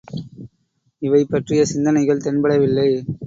[1.01, 2.89] இவை பற்றிய சிந்தனைகள் தென்படவில்லை.